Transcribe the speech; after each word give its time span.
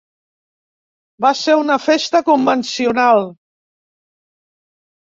Va 1.25 1.31
ser 1.41 1.59
una 1.65 1.77
festa 1.85 2.23
convencional. 2.33 3.25